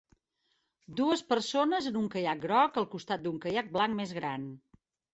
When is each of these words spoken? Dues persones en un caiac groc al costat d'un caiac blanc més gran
Dues 0.99 1.21
persones 1.33 1.91
en 1.91 2.01
un 2.03 2.09
caiac 2.17 2.43
groc 2.49 2.83
al 2.85 2.91
costat 2.97 3.27
d'un 3.29 3.41
caiac 3.47 3.73
blanc 3.81 4.01
més 4.05 4.19
gran 4.23 4.53